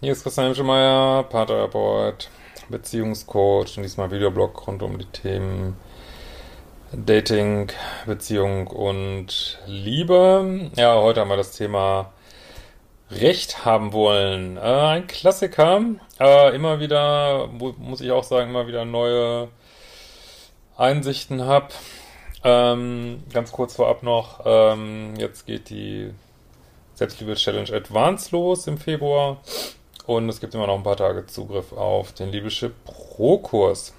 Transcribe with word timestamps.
Hier 0.00 0.12
ist 0.12 0.22
Christian 0.22 0.46
Hemschemeyer, 0.46 1.24
Paartherapeut, 1.24 2.30
Beziehungscoach 2.68 3.76
und 3.76 3.82
diesmal 3.82 4.12
Videoblog 4.12 4.68
rund 4.68 4.80
um 4.84 4.96
die 4.96 5.06
Themen 5.06 5.76
Dating, 6.92 7.72
Beziehung 8.06 8.68
und 8.68 9.58
Liebe. 9.66 10.70
Ja, 10.76 10.94
heute 11.02 11.20
haben 11.20 11.30
wir 11.30 11.36
das 11.36 11.50
Thema 11.50 12.12
Recht 13.10 13.64
haben 13.64 13.92
wollen. 13.92 14.56
Äh, 14.56 14.60
ein 14.60 15.06
Klassiker. 15.08 15.80
Äh, 16.20 16.54
immer 16.54 16.78
wieder, 16.78 17.48
muss 17.48 18.00
ich 18.00 18.12
auch 18.12 18.22
sagen, 18.22 18.50
immer 18.50 18.68
wieder 18.68 18.84
neue 18.84 19.48
Einsichten 20.76 21.44
habe. 21.44 21.70
Ähm, 22.44 23.24
ganz 23.32 23.50
kurz 23.50 23.74
vorab 23.74 24.04
noch, 24.04 24.42
ähm, 24.44 25.16
jetzt 25.18 25.44
geht 25.44 25.70
die 25.70 26.12
Selbstliebe-Challenge 26.94 27.72
Advanced 27.72 28.30
los 28.30 28.68
im 28.68 28.78
Februar 28.78 29.38
und 30.08 30.26
es 30.30 30.40
gibt 30.40 30.54
immer 30.54 30.66
noch 30.66 30.74
ein 30.74 30.82
paar 30.82 30.96
Tage 30.96 31.26
Zugriff 31.26 31.72
auf 31.72 32.12
den 32.12 32.30
Liebeschip 32.30 32.72
Pro-Kurs. 32.84 33.92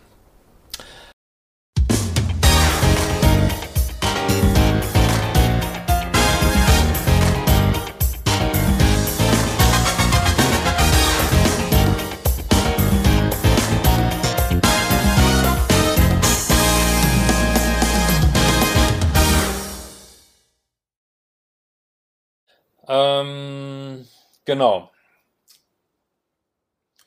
Ähm, 22.88 24.08
genau. 24.46 24.90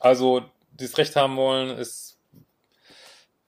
Also, 0.03 0.41
dieses 0.73 0.97
Recht 0.97 1.15
haben 1.15 1.37
wollen 1.37 1.77
ist 1.77 2.17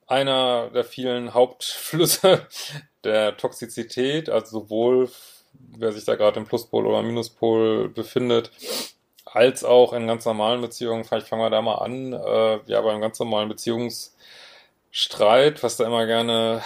einer 0.06 0.70
der 0.70 0.84
vielen 0.84 1.34
Hauptflüsse 1.34 2.46
der 3.04 3.36
Toxizität, 3.36 4.30
also 4.30 4.60
sowohl 4.60 5.10
wer 5.52 5.92
sich 5.92 6.06
da 6.06 6.14
gerade 6.14 6.40
im 6.40 6.46
Pluspol 6.46 6.86
oder 6.86 7.02
Minuspol 7.02 7.90
befindet, 7.90 8.50
als 9.26 9.64
auch 9.64 9.92
in 9.92 10.06
ganz 10.06 10.24
normalen 10.24 10.62
Beziehungen. 10.62 11.04
Vielleicht 11.04 11.28
fangen 11.28 11.42
wir 11.42 11.50
da 11.50 11.60
mal 11.60 11.76
an. 11.76 12.14
Äh, 12.14 12.60
ja, 12.66 12.80
beim 12.80 13.02
ganz 13.02 13.18
normalen 13.18 13.50
Beziehungsstreit, 13.50 14.16
was 15.62 15.76
da 15.76 15.84
immer 15.84 16.06
gerne, 16.06 16.62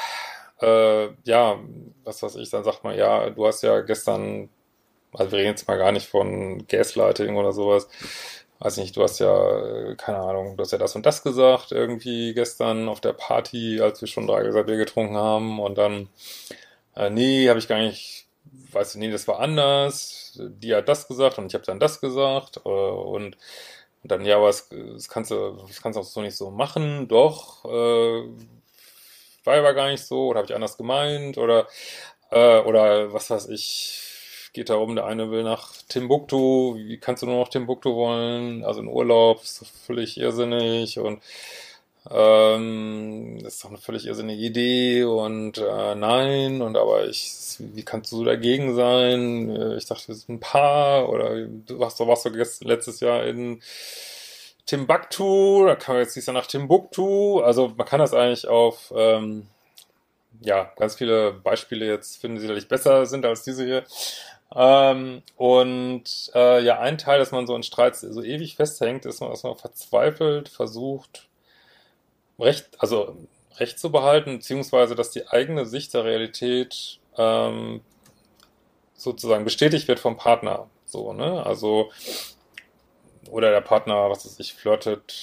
äh, 0.61 1.09
ja, 1.25 1.59
was 2.05 2.23
weiß 2.23 2.37
ich, 2.37 2.51
dann 2.51 2.63
sagt 2.63 2.85
man, 2.85 2.97
ja, 2.97 3.29
du 3.31 3.45
hast 3.45 3.63
ja 3.63 3.81
gestern 3.81 4.51
also 5.13 5.33
wir 5.33 5.39
reden 5.39 5.51
jetzt 5.51 5.69
mal 5.69 5.79
gar 5.79 5.93
nicht 5.93 6.09
von 6.09 6.67
Gaslighting 6.69 7.37
oder 7.37 7.53
sowas. 7.53 7.89
Weiß 8.61 8.77
nicht, 8.77 8.95
du 8.95 9.03
hast 9.03 9.19
ja, 9.21 9.95
keine 9.97 10.19
Ahnung, 10.19 10.57
du 10.57 10.63
hast 10.63 10.73
ja 10.73 10.79
das 10.79 10.95
und 10.95 11.07
das 11.07 11.23
gesagt, 11.23 11.73
irgendwie 11.73 12.35
gestern 12.35 12.91
auf 12.91 13.01
der 13.01 13.15
Party, 13.15 13.81
als 13.81 14.03
wir 14.03 14.09
schon 14.09 14.27
drei 14.27 14.43
gesagt 14.43 14.67
Bier 14.67 14.77
getrunken 14.77 15.17
haben. 15.17 15.59
Und 15.61 15.79
dann, 15.79 16.09
äh, 16.95 17.09
nee, 17.11 17.49
habe 17.49 17.59
ich 17.59 17.69
gar 17.69 17.79
nicht, 17.79 18.27
weißt 18.73 18.95
du, 18.95 18.99
nee, 18.99 19.11
das 19.11 19.27
war 19.29 19.41
anders, 19.41 20.39
die 20.39 20.75
hat 20.75 20.89
das 20.89 21.09
gesagt 21.09 21.39
und 21.39 21.47
ich 21.47 21.55
habe 21.55 21.65
dann 21.65 21.81
das 21.81 22.01
gesagt. 22.01 22.59
Äh, 22.67 22.69
und, 22.69 23.37
und 24.03 24.13
dann, 24.13 24.25
ja, 24.27 24.37
aber 24.37 24.49
das, 24.49 24.69
das 24.69 25.09
kannst 25.09 25.31
du, 25.31 25.59
das 25.67 25.81
kannst 25.83 25.97
du 25.97 26.01
auch 26.01 26.05
so 26.05 26.21
nicht 26.21 26.37
so 26.37 26.51
machen, 26.51 27.09
doch, 27.09 27.65
äh, 27.65 28.29
war 29.45 29.57
aber 29.57 29.75
gar 29.75 29.89
nicht 29.91 30.05
so, 30.05 30.29
oder 30.29 30.41
habe 30.41 30.47
ich 30.49 30.55
anders 30.55 30.77
gemeint, 30.77 31.39
oder, 31.39 31.67
äh, 32.31 32.61
oder 32.61 33.13
was 33.13 33.31
weiß 33.31 33.49
ich, 33.49 34.10
geht 34.53 34.71
darum, 34.71 34.95
der 34.97 35.07
eine 35.07 35.31
will 35.31 35.43
nach 35.43 35.73
Timbuktu, 35.89 36.77
wie 36.77 36.99
kannst 36.99 37.23
du 37.23 37.27
nur 37.27 37.37
noch 37.37 37.49
Timbuktu 37.49 37.95
wollen? 37.95 38.65
Also 38.65 38.81
in 38.81 38.89
Urlaub, 38.89 39.43
ist 39.43 39.67
völlig 39.87 40.19
irrsinnig 40.19 40.99
und 40.99 41.21
ähm, 42.11 43.39
das 43.43 43.55
ist 43.55 43.65
doch 43.65 43.69
eine 43.69 43.79
völlig 43.79 44.07
irrsinnige 44.07 44.43
Idee 44.43 45.05
und 45.05 45.59
äh, 45.59 45.95
nein, 45.95 46.63
und 46.63 46.77
aber 46.77 47.07
ich, 47.07 47.57
wie 47.59 47.85
kannst 47.85 48.11
du 48.13 48.25
dagegen 48.25 48.75
sein? 48.75 49.51
Äh, 49.51 49.77
ich 49.77 49.87
dachte, 49.87 50.09
wir 50.09 50.15
sind 50.15 50.37
ein 50.37 50.41
Paar 50.41 51.09
oder 51.11 51.47
du 51.47 51.79
warst 51.79 52.01
doch, 52.01 52.09
warst 52.09 52.25
doch 52.27 52.33
letztes 52.33 53.01
Jahr 53.01 53.25
in 53.25 53.63
Timbuktu, 54.67 55.67
da 55.67 55.77
kann 55.77 55.97
man 55.97 56.05
jetzt 56.05 56.15
so 56.15 56.33
nach 56.33 56.47
Timbuktu. 56.47 57.41
Also 57.41 57.73
man 57.77 57.87
kann 57.87 58.01
das 58.01 58.15
eigentlich 58.15 58.49
auf 58.49 58.93
ähm, 58.97 59.47
ja, 60.41 60.73
ganz 60.77 60.97
viele 60.97 61.33
Beispiele 61.33 61.87
jetzt 61.87 62.21
finden, 62.21 62.37
die 62.37 62.43
sicherlich 62.43 62.69
besser 62.69 63.07
sind 63.07 63.25
als 63.27 63.43
diese 63.43 63.65
hier. 63.65 63.85
Ähm, 64.55 65.23
und 65.37 66.31
äh, 66.35 66.63
ja, 66.63 66.81
ein 66.81 66.99
Teil, 66.99 67.19
dass 67.19 67.31
man 67.31 67.47
so 67.47 67.55
in 67.55 67.63
Streits 67.63 68.01
so 68.01 68.23
ewig 68.23 68.57
festhängt, 68.57 69.07
ist, 69.07 69.21
dass 69.21 69.43
man 69.43 69.57
verzweifelt 69.57 70.49
versucht, 70.49 71.29
Recht, 72.39 72.67
also 72.79 73.17
Recht 73.59 73.79
zu 73.79 73.93
behalten, 73.93 74.39
beziehungsweise 74.39 74.95
dass 74.95 75.11
die 75.11 75.29
eigene 75.29 75.67
Sicht 75.67 75.95
der 75.95 76.05
Realität 76.05 76.99
ähm, 77.17 77.83
sozusagen 78.95 79.45
bestätigt 79.45 79.89
wird 79.89 80.01
vom 80.01 80.17
Partner. 80.17 80.69
So, 80.87 81.13
ne? 81.13 81.45
Also, 81.45 81.91
oder 83.31 83.51
der 83.51 83.61
Partner, 83.61 84.11
was 84.11 84.25
weiß 84.25 84.41
ich, 84.41 84.55
flirtet 84.55 85.15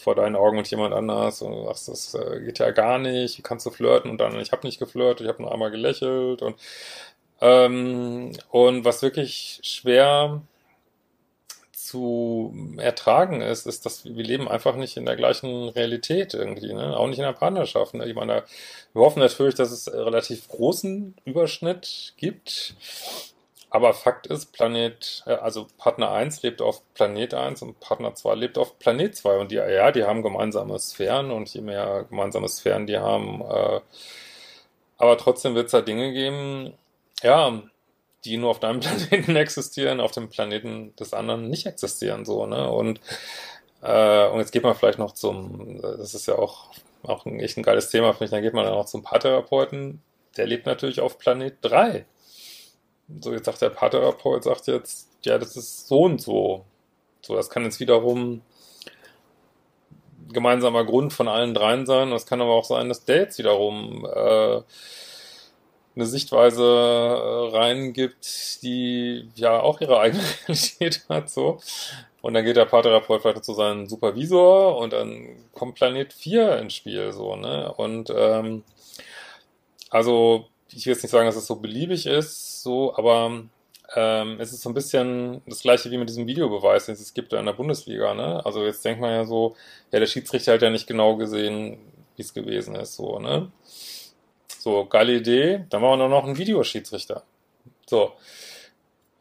vor 0.00 0.14
deinen 0.14 0.36
Augen 0.36 0.56
mit 0.56 0.68
jemand 0.70 0.94
anders 0.94 1.42
und 1.42 1.52
du 1.52 1.64
sagst, 1.66 1.88
das 1.88 2.14
äh, 2.14 2.40
geht 2.40 2.58
ja 2.58 2.70
gar 2.70 2.98
nicht, 2.98 3.38
wie 3.38 3.42
kannst 3.42 3.66
du 3.66 3.70
flirten? 3.70 4.10
Und 4.10 4.18
dann, 4.18 4.38
ich 4.40 4.52
habe 4.52 4.66
nicht 4.66 4.78
geflirtet, 4.78 5.22
ich 5.22 5.28
habe 5.28 5.42
nur 5.42 5.52
einmal 5.52 5.70
gelächelt 5.70 6.42
und 6.42 6.56
ähm, 7.40 8.32
und 8.50 8.84
was 8.84 9.02
wirklich 9.02 9.60
schwer 9.62 10.42
zu 11.90 12.54
ertragen 12.78 13.40
ist, 13.40 13.66
ist, 13.66 13.84
dass 13.84 14.04
wir 14.04 14.22
leben 14.22 14.48
einfach 14.48 14.76
nicht 14.76 14.96
in 14.96 15.06
der 15.06 15.16
gleichen 15.16 15.70
Realität 15.70 16.34
irgendwie, 16.34 16.72
ne? 16.72 16.96
auch 16.96 17.08
nicht 17.08 17.18
in 17.18 17.24
der 17.24 17.32
Partnerschaft. 17.32 17.94
Ne? 17.94 18.06
Ich 18.06 18.14
meine, 18.14 18.44
wir 18.92 19.02
hoffen 19.02 19.18
natürlich, 19.18 19.56
dass 19.56 19.72
es 19.72 19.92
relativ 19.92 20.46
großen 20.48 21.16
Überschnitt 21.24 22.14
gibt, 22.16 22.74
aber 23.70 23.92
Fakt 23.92 24.28
ist, 24.28 24.52
Planet, 24.52 25.24
äh, 25.26 25.32
also 25.32 25.66
Partner 25.78 26.12
1 26.12 26.42
lebt 26.42 26.62
auf 26.62 26.82
Planet 26.94 27.34
1 27.34 27.62
und 27.62 27.80
Partner 27.80 28.14
2 28.14 28.34
lebt 28.36 28.58
auf 28.58 28.78
Planet 28.78 29.16
2 29.16 29.38
und 29.38 29.50
die, 29.50 29.56
ja, 29.56 29.90
die 29.90 30.04
haben 30.04 30.22
gemeinsame 30.22 30.78
Sphären 30.78 31.32
und 31.32 31.48
je 31.52 31.60
mehr 31.60 32.04
gemeinsame 32.08 32.48
Sphären 32.48 32.86
die 32.86 32.98
haben, 32.98 33.40
äh, 33.40 33.80
aber 34.98 35.16
trotzdem 35.16 35.54
wird 35.54 35.66
es 35.66 35.72
da 35.72 35.80
Dinge 35.80 36.12
geben, 36.12 36.74
ja, 37.22 37.62
die 38.24 38.36
nur 38.36 38.50
auf 38.50 38.60
deinem 38.60 38.80
Planeten 38.80 39.36
existieren, 39.36 40.00
auf 40.00 40.12
dem 40.12 40.28
Planeten 40.28 40.94
des 40.96 41.14
anderen 41.14 41.48
nicht 41.48 41.66
existieren, 41.66 42.24
so, 42.24 42.46
ne? 42.46 42.70
Und, 42.70 43.00
äh, 43.82 44.28
und 44.28 44.38
jetzt 44.38 44.52
geht 44.52 44.62
man 44.62 44.74
vielleicht 44.74 44.98
noch 44.98 45.12
zum, 45.12 45.80
das 45.80 46.14
ist 46.14 46.26
ja 46.26 46.36
auch, 46.36 46.70
auch 47.02 47.24
ein, 47.26 47.40
echt 47.40 47.56
ein 47.56 47.62
geiles 47.62 47.90
Thema, 47.90 48.12
finde 48.12 48.24
ich, 48.26 48.30
dann 48.30 48.42
geht 48.42 48.54
man 48.54 48.64
dann 48.64 48.74
auch 48.74 48.86
zum 48.86 49.02
Paartherapeuten, 49.02 50.02
der 50.36 50.46
lebt 50.46 50.66
natürlich 50.66 51.00
auf 51.00 51.18
Planet 51.18 51.56
3. 51.62 52.04
So, 53.20 53.32
jetzt 53.32 53.46
sagt 53.46 53.62
der 53.62 53.70
Paartherapeut, 53.70 54.44
sagt 54.44 54.68
jetzt, 54.68 55.08
ja, 55.24 55.38
das 55.38 55.56
ist 55.56 55.88
so 55.88 56.02
und 56.02 56.20
so. 56.20 56.64
So, 57.22 57.34
das 57.34 57.50
kann 57.50 57.64
jetzt 57.64 57.80
wiederum 57.80 58.42
gemeinsamer 60.32 60.84
Grund 60.84 61.12
von 61.12 61.28
allen 61.28 61.54
dreien 61.54 61.86
sein. 61.86 62.10
Das 62.10 62.26
kann 62.26 62.40
aber 62.40 62.52
auch 62.52 62.64
sein, 62.64 62.88
dass 62.88 63.04
der 63.04 63.16
jetzt 63.16 63.38
wiederum 63.38 64.06
äh, 64.06 64.62
eine 65.96 66.06
Sichtweise 66.06 66.62
äh, 66.62 67.56
reingibt, 67.56 68.62
die 68.62 69.28
ja 69.34 69.60
auch 69.60 69.80
ihre 69.80 70.00
eigene 70.00 70.22
Realität 70.48 71.04
hat, 71.08 71.30
so. 71.30 71.58
Und 72.22 72.34
dann 72.34 72.44
geht 72.44 72.56
der 72.56 72.66
Paartherapeut 72.66 73.24
weiter 73.24 73.42
zu 73.42 73.54
seinem 73.54 73.86
Supervisor 73.86 74.76
und 74.78 74.92
dann 74.92 75.28
kommt 75.52 75.76
Planet 75.76 76.12
4 76.12 76.58
ins 76.58 76.74
Spiel, 76.74 77.12
so, 77.12 77.36
ne? 77.36 77.72
Und 77.74 78.12
ähm, 78.14 78.62
also, 79.90 80.46
ich 80.72 80.86
will 80.86 80.92
jetzt 80.92 81.02
nicht 81.02 81.12
sagen, 81.12 81.26
dass 81.26 81.36
es 81.36 81.46
so 81.46 81.56
beliebig 81.56 82.06
ist, 82.06 82.62
so, 82.62 82.94
aber 82.96 83.42
ähm, 83.96 84.38
es 84.40 84.52
ist 84.52 84.62
so 84.62 84.70
ein 84.70 84.74
bisschen 84.74 85.42
das 85.46 85.60
gleiche 85.62 85.90
wie 85.90 85.98
mit 85.98 86.08
diesem 86.08 86.26
Videobeweis, 86.26 86.86
den 86.86 86.94
es 86.94 87.14
gibt 87.14 87.32
in 87.32 87.46
der 87.46 87.52
Bundesliga, 87.54 88.14
ne? 88.14 88.44
Also 88.44 88.64
jetzt 88.64 88.84
denkt 88.84 89.00
man 89.00 89.10
ja 89.10 89.24
so, 89.24 89.56
ja, 89.92 89.98
der 89.98 90.06
Schiedsrichter 90.06 90.54
hat 90.54 90.62
ja 90.62 90.70
nicht 90.70 90.86
genau 90.86 91.16
gesehen, 91.16 91.78
wie 92.16 92.22
es 92.22 92.34
gewesen 92.34 92.76
ist, 92.76 92.94
so, 92.94 93.18
ne? 93.18 93.50
So, 94.60 94.84
geile 94.84 95.14
Idee. 95.14 95.64
Dann 95.70 95.80
machen 95.80 96.00
wir 96.00 96.08
noch 96.08 96.24
einen 96.24 96.36
Videoschiedsrichter. 96.36 97.22
So. 97.86 98.12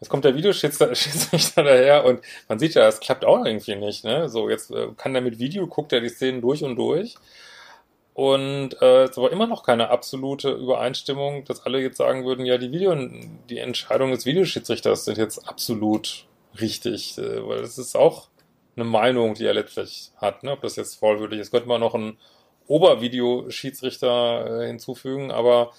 Jetzt 0.01 0.09
kommt 0.09 0.25
der 0.25 0.35
Videoschiedsrichter 0.35 1.63
daher 1.63 2.03
und 2.03 2.19
man 2.49 2.59
sieht 2.59 2.73
ja, 2.73 2.81
das 2.83 2.99
klappt 2.99 3.23
auch 3.23 3.45
irgendwie 3.45 3.75
nicht. 3.75 4.03
Ne? 4.03 4.27
So, 4.27 4.49
jetzt 4.49 4.69
äh, 4.71 4.89
kann 4.97 5.13
der 5.13 5.21
mit 5.21 5.39
Video, 5.39 5.65
guckt 5.67 5.93
er 5.93 6.01
die 6.01 6.09
Szenen 6.09 6.41
durch 6.41 6.61
und 6.65 6.75
durch. 6.75 7.15
Und 8.13 8.81
äh, 8.81 9.05
es 9.05 9.17
aber 9.17 9.31
immer 9.31 9.47
noch 9.47 9.63
keine 9.63 9.89
absolute 9.89 10.51
Übereinstimmung, 10.51 11.45
dass 11.45 11.65
alle 11.65 11.79
jetzt 11.81 11.97
sagen 11.97 12.25
würden, 12.25 12.45
ja, 12.45 12.57
die 12.57 12.73
Video, 12.73 12.93
die 13.49 13.59
Entscheidung 13.59 14.11
des 14.11 14.25
Videoschiedsrichters 14.25 15.05
sind 15.05 15.17
jetzt 15.17 15.47
absolut 15.47 16.25
richtig. 16.59 17.17
Äh, 17.17 17.47
weil 17.47 17.61
das 17.61 17.77
ist 17.77 17.95
auch 17.95 18.27
eine 18.75 18.83
Meinung, 18.83 19.35
die 19.35 19.45
er 19.45 19.53
letztlich 19.53 20.11
hat. 20.17 20.43
Ne? 20.43 20.51
Ob 20.51 20.61
das 20.63 20.75
jetzt 20.75 20.95
vollwürdig 20.95 21.39
ist, 21.39 21.51
könnte 21.51 21.69
man 21.69 21.79
noch 21.79 21.95
ein 21.95 22.17
Obervideoschiedsrichter 22.69 24.61
äh, 24.61 24.67
hinzufügen, 24.67 25.31
aber 25.31 25.73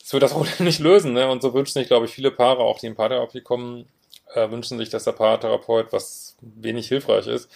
es 0.00 0.12
wird 0.12 0.22
das 0.22 0.32
Problem 0.34 0.66
nicht 0.66 0.78
lösen, 0.78 1.14
ne? 1.14 1.28
Und 1.28 1.42
so 1.42 1.52
wünschen 1.54 1.78
sich, 1.80 1.88
glaube 1.88 2.06
ich, 2.06 2.12
viele 2.12 2.30
Paare, 2.30 2.60
auch 2.60 2.78
die 2.78 2.86
in 2.86 2.94
Paartherapie 2.94 3.40
kommen, 3.40 3.88
äh, 4.34 4.50
wünschen 4.50 4.78
sich, 4.78 4.90
dass 4.90 5.04
der 5.04 5.12
Paartherapeut, 5.12 5.92
was 5.92 6.36
wenig 6.40 6.88
hilfreich 6.88 7.26
ist, 7.26 7.50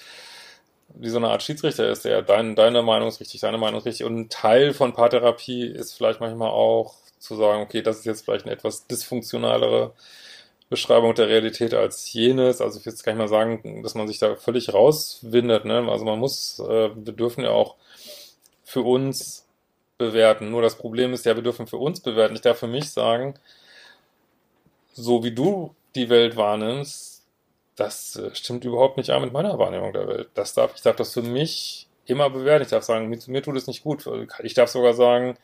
wie 0.95 1.11
so 1.11 1.19
eine 1.19 1.29
Art 1.29 1.43
Schiedsrichter 1.43 1.89
ist, 1.89 2.05
der 2.05 2.23
dein, 2.23 2.57
deine 2.57 2.83
Meinung 2.83 3.09
ist 3.09 3.21
richtig, 3.21 3.43
deine 3.43 3.59
Meinung 3.59 3.81
ist 3.81 3.87
richtig. 3.87 4.07
Und 4.07 4.17
ein 4.19 4.29
Teil 4.31 4.73
von 4.73 4.93
Paartherapie 4.95 5.67
ist 5.67 5.93
vielleicht 5.93 6.21
manchmal 6.21 6.51
auch 6.51 6.95
zu 7.19 7.37
sagen, 7.37 7.63
okay, 7.63 7.83
das 7.83 7.99
ist 7.99 8.07
jetzt 8.07 8.25
vielleicht 8.25 8.47
eine 8.47 8.55
etwas 8.55 8.87
dysfunktionalere 8.87 9.93
Beschreibung 10.71 11.15
der 11.15 11.29
Realität 11.29 11.75
als 11.75 12.13
jenes. 12.13 12.61
Also 12.61 12.79
ich 12.79 12.87
will 12.87 12.93
jetzt 12.93 13.03
gar 13.03 13.13
nicht 13.13 13.19
mal 13.19 13.29
sagen, 13.29 13.83
dass 13.83 13.97
man 13.97 14.07
sich 14.07 14.21
da 14.21 14.37
völlig 14.37 14.73
rauswindet. 14.73 15.65
Ne? 15.65 15.87
Also 15.91 16.05
man 16.05 16.19
muss, 16.19 16.61
äh, 16.61 16.91
wir 16.95 17.13
dürfen 17.13 17.43
ja 17.43 17.51
auch 17.51 17.75
für 18.63 18.83
uns 18.83 19.47
bewerten. 19.99 20.51
Nur 20.51 20.63
das 20.63 20.77
Problem 20.77 21.13
ist 21.13 21.27
ja, 21.27 21.35
wir 21.35 21.43
dürfen 21.43 21.67
für 21.67 21.77
uns 21.77 22.01
bewerten. 22.01 22.37
Ich 22.37 22.41
darf 22.41 22.61
für 22.61 22.69
mich 22.69 22.93
sagen, 22.93 23.35
so 24.93 25.25
wie 25.25 25.33
du 25.33 25.75
die 25.97 26.09
Welt 26.09 26.37
wahrnimmst, 26.37 27.27
das 27.75 28.15
äh, 28.15 28.33
stimmt 28.33 28.65
überhaupt 28.65 28.97
nicht 28.97 29.11
an 29.11 29.23
mit 29.23 29.33
meiner 29.33 29.59
Wahrnehmung 29.59 29.93
der 29.93 30.07
Welt. 30.07 30.29
Das 30.35 30.55
darf, 30.55 30.73
ich 30.77 30.83
darf 30.83 30.95
das 30.95 31.13
für 31.13 31.23
mich 31.23 31.89
immer 32.07 32.31
bewerten. 32.31 32.63
Ich 32.63 32.71
darf 32.71 32.85
sagen, 32.85 33.09
mir, 33.09 33.19
mir 33.27 33.43
tut 33.43 33.57
es 33.57 33.67
nicht 33.67 33.83
gut. 33.83 34.09
Ich 34.45 34.55
darf 34.55 34.71
sogar 34.71 34.95
sagen, 34.95 35.37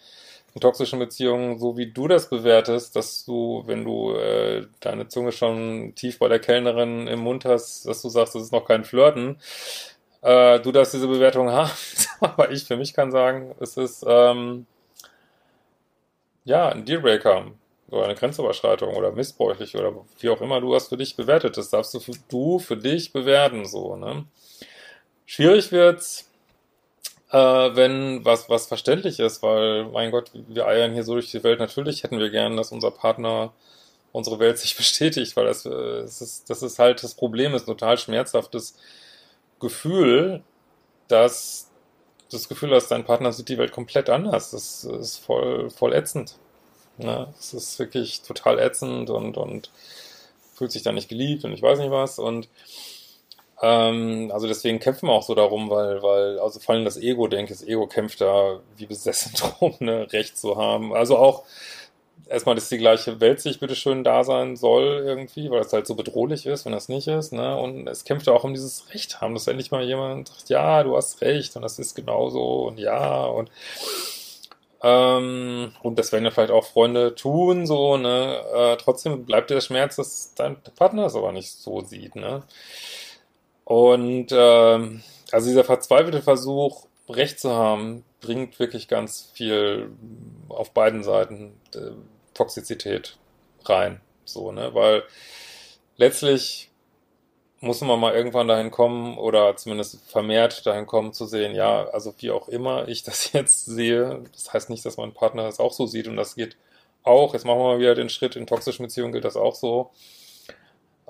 in 0.57 0.61
toxischen 0.61 0.99
Beziehungen, 0.99 1.59
so 1.59 1.77
wie 1.77 1.93
du 1.93 2.09
das 2.09 2.31
bewertest, 2.31 2.97
dass 2.97 3.27
du, 3.27 3.63
wenn 3.67 3.85
du 3.85 4.15
äh, 4.15 4.67
deine 4.81 5.07
Zunge 5.07 5.31
schon 5.31 5.93
tief 5.97 6.19
bei 6.19 6.29
der 6.29 6.39
Kellnerin 6.39 7.07
im 7.09 7.21
Mund 7.21 7.45
hast, 7.45 7.85
dass 7.87 8.01
du 8.01 8.09
sagst, 8.09 8.35
das 8.35 8.45
ist 8.45 8.53
noch 8.53 8.65
kein 8.65 8.83
Flirten, 8.83 9.37
äh, 10.23 10.59
du 10.61 10.73
darfst 10.73 10.95
diese 10.95 11.09
Bewertung 11.09 11.51
haben. 11.51 11.71
Aber 12.21 12.51
ich 12.51 12.65
für 12.65 12.79
mich 12.79 12.95
kann 12.95 13.13
sagen, 13.13 13.55
es 13.61 13.77
ist 13.77 14.03
ähm, 14.09 14.65
ja 16.45 16.71
ein 16.71 16.87
Dealbreaker 16.87 17.49
oder 17.91 18.05
eine 18.07 18.15
Grenzüberschreitung 18.15 18.97
oder 18.97 19.13
missbräuchlich 19.13 19.77
oder 19.77 19.93
wie 20.21 20.31
auch 20.31 20.41
immer 20.41 20.63
du 20.63 20.73
das 20.73 20.89
für 20.89 20.97
dich 20.97 21.17
bewertet. 21.17 21.59
Das 21.59 21.69
darfst 21.69 21.93
du 21.93 22.01
für, 22.01 22.13
du 22.31 22.61
für 22.61 22.79
dich 22.79 23.13
bewerten, 23.13 23.67
so, 23.67 23.95
ne? 23.95 24.25
Schwierig 25.27 25.71
wird's, 25.71 26.31
äh, 27.37 27.77
wenn 27.77 28.25
was, 28.25 28.49
was 28.49 28.67
verständlich 28.67 29.21
ist, 29.21 29.43
weil, 29.43 29.85
mein 29.87 30.11
Gott, 30.11 30.31
wir 30.33 30.67
eiern 30.67 30.95
hier 30.95 31.05
so 31.05 31.13
durch 31.15 31.31
die 31.31 31.45
Welt. 31.45 31.61
Natürlich 31.61 32.03
hätten 32.03 32.19
wir 32.19 32.31
gern, 32.31 32.57
dass 32.57 32.73
unser 32.73 32.91
Partner 32.91 33.53
unsere 34.13 34.39
Welt 34.39 34.59
sich 34.59 34.77
bestätigt, 34.79 35.37
weil 35.37 35.45
das, 35.47 35.67
äh, 35.67 35.71
das, 36.03 36.23
ist, 36.23 36.49
das 36.51 36.63
ist 36.63 36.79
halt 36.79 37.03
das 37.03 37.15
Problem, 37.15 37.55
ist 37.55 37.65
ein 37.65 37.79
total 37.79 37.99
schmerzhaftes 37.99 38.77
Gefühl, 39.61 40.43
dass 41.09 41.71
das 42.31 42.49
Gefühl 42.49 42.75
hast, 42.75 42.89
dein 42.89 43.05
Partner 43.05 43.33
sieht 43.33 43.49
die 43.49 43.59
Welt 43.59 43.73
komplett 43.73 44.11
anders. 44.11 44.51
Das 44.51 44.85
ist 44.85 45.19
voll, 45.19 45.71
voll 45.71 45.93
ätzend. 45.93 46.39
Ne? 46.97 47.33
Es 47.39 47.53
ist 47.55 47.79
wirklich 47.79 48.23
total 48.23 48.59
ätzend 48.59 49.11
und, 49.11 49.37
und 49.37 49.71
fühlt 50.55 50.73
sich 50.73 50.83
da 50.83 50.93
nicht 50.93 51.09
geliebt 51.09 51.45
und 51.45 51.53
ich 51.53 51.63
weiß 51.63 51.79
nicht 51.79 51.91
was. 51.91 52.19
Und 52.19 52.49
ähm, 53.63 54.31
also 54.33 54.47
deswegen 54.47 54.79
kämpfen 54.81 55.09
wir 55.09 55.13
auch 55.13 55.23
so 55.23 55.35
darum, 55.35 55.71
weil, 55.71 56.03
weil, 56.03 56.39
also 56.41 56.61
vor 56.61 56.75
allem 56.75 56.85
das 56.85 56.99
Ego, 56.99 57.27
denke 57.27 57.53
ich, 57.53 57.61
das 57.61 57.69
Ego 57.69 57.87
kämpft 57.87 58.21
da 58.21 58.61
wie 58.77 58.87
besessen 58.87 59.33
drum, 59.59 59.75
ne, 59.81 60.13
Recht 60.13 60.37
zu 60.39 60.57
haben. 60.57 60.93
Also 60.93 61.17
auch 61.17 61.45
erstmal, 62.29 62.55
dass 62.55 62.69
die 62.69 62.79
gleiche 62.79 63.21
Welt 63.21 63.41
sich 63.41 63.61
bitteschön 63.61 64.05
da 64.05 64.25
sein 64.25 64.57
soll 64.57 65.03
irgendwie, 65.07 65.51
weil 65.51 65.61
es 65.61 65.73
halt 65.73 65.87
so 65.87 65.95
bedrohlich 65.95 66.47
ist, 66.47 66.65
wenn 66.65 66.73
das 66.73 66.89
nicht 66.89 67.09
ist, 67.09 67.33
ne? 67.33 67.57
Und 67.57 67.87
es 67.89 68.05
kämpft 68.05 68.29
auch 68.29 68.45
um 68.45 68.55
dieses 68.55 68.93
Recht 68.93 69.21
haben, 69.21 69.35
dass 69.35 69.47
endlich 69.47 69.71
mal 69.71 69.85
jemand 69.85 70.29
sagt, 70.29 70.49
ja, 70.49 70.83
du 70.83 70.97
hast 70.97 71.21
recht 71.23 71.57
und 71.57 71.63
das 71.63 71.79
ist 71.79 71.95
genauso 71.95 72.67
und 72.67 72.79
ja 72.79 73.25
und 73.25 73.51
ähm, 74.83 75.73
und 75.83 75.99
das 75.99 76.13
werden 76.13 76.25
ja 76.25 76.31
vielleicht 76.31 76.51
auch 76.51 76.67
Freunde 76.67 77.15
tun, 77.15 77.67
so, 77.67 77.97
ne? 77.97 78.41
Äh, 78.55 78.77
trotzdem 78.77 79.25
bleibt 79.25 79.51
der 79.51 79.61
Schmerz, 79.61 79.97
dass 79.97 80.35
dein 80.35 80.57
Partner 80.77 81.07
es 81.07 81.17
aber 81.17 81.33
nicht 81.33 81.51
so 81.53 81.81
sieht, 81.81 82.17
ne? 82.17 82.43
Und 83.67 84.29
ähm, 84.31 85.03
also 85.33 85.49
dieser 85.49 85.65
verzweifelte 85.65 86.23
Versuch, 86.23 86.87
Recht 87.09 87.41
zu 87.41 87.51
haben, 87.51 88.05
bringt 88.21 88.61
wirklich 88.61 88.87
ganz 88.87 89.31
viel 89.35 89.91
auf 90.49 90.71
beiden 90.71 91.03
Seiten 91.03 91.61
äh, 91.75 91.91
Toxizität 92.33 93.19
rein. 93.65 94.01
So, 94.25 94.53
ne? 94.53 94.73
Weil 94.73 95.03
letztlich 95.97 96.71
muss 97.59 97.81
man 97.81 97.99
mal 97.99 98.15
irgendwann 98.15 98.47
dahin 98.47 98.71
kommen 98.71 99.19
oder 99.19 99.57
zumindest 99.57 100.01
vermehrt 100.09 100.65
dahin 100.65 100.87
kommen 100.87 101.13
zu 101.13 101.27
sehen, 101.27 101.57
ja, 101.57 101.89
also 101.89 102.15
wie 102.19 102.31
auch 102.31 102.49
immer 102.49 102.87
ich 102.87 103.03
das 103.03 103.33
jetzt 103.33 103.67
sehe, 103.67 104.23
das 104.33 104.53
heißt 104.53 104.71
nicht, 104.71 104.85
dass 104.85 104.97
mein 104.97 105.13
Partner 105.13 105.43
das 105.43 105.59
auch 105.59 105.73
so 105.73 105.87
sieht 105.87 106.07
und 106.07 106.17
das 106.17 106.37
geht 106.37 106.57
auch, 107.03 107.35
jetzt 107.35 107.45
machen 107.45 107.59
wir 107.59 107.65
mal 107.65 107.79
wieder 107.81 107.97
den 107.97 108.11
Schritt, 108.11 108.37
in 108.37 108.47
toxischen 108.47 108.85
Beziehungen 108.85 109.13
gilt 109.13 109.25
das 109.25 109.37
auch 109.37 109.55
so. 109.57 109.91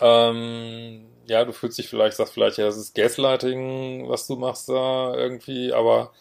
Ähm, 0.00 1.06
ja, 1.26 1.44
du 1.44 1.52
fühlst 1.52 1.78
dich 1.78 1.88
vielleicht, 1.88 2.16
sagst 2.16 2.34
vielleicht, 2.34 2.58
ja, 2.58 2.66
das 2.66 2.76
ist 2.76 2.94
Gaslighting, 2.94 4.08
was 4.08 4.26
du 4.26 4.36
machst 4.36 4.68
da 4.68 5.14
irgendwie, 5.14 5.72
aber 5.72 6.12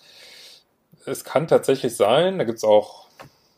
es 1.06 1.24
kann 1.24 1.48
tatsächlich 1.48 1.96
sein, 1.96 2.40
da 2.40 2.46
gibt's 2.46 2.64
auch 2.64 3.06